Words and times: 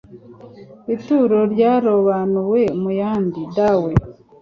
ituro 0.93 1.39
ryarobanuwe 1.53 2.61
mu 2.81 2.89
yandi 3.01 3.41
(dawe 3.55 3.91